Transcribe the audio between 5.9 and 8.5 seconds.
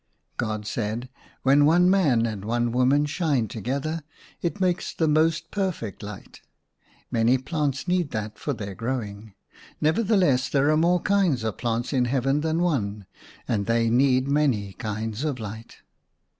light. Many plants need that